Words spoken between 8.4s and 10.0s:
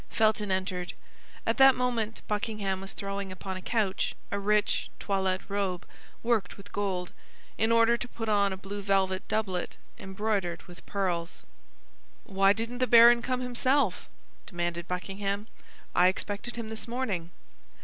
a blue velvet doublet